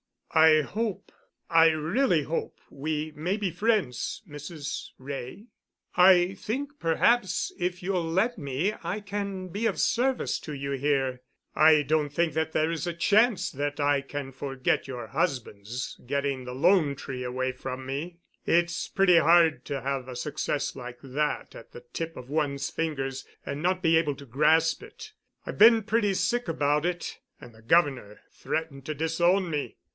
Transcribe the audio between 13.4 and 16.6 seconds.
that I can forget your husband's getting the